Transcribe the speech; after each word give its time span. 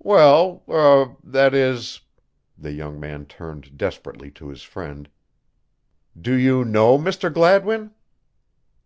"Well 0.00 0.62
er 0.66 1.14
that 1.22 1.52
is," 1.52 2.00
the 2.56 2.72
young 2.72 2.98
man 2.98 3.26
turned 3.26 3.76
desperately 3.76 4.30
to 4.30 4.48
his 4.48 4.62
friend, 4.62 5.10
"do 6.18 6.32
you 6.32 6.64
know 6.64 6.96
Mr. 6.96 7.30
Gladwin?" 7.30 7.90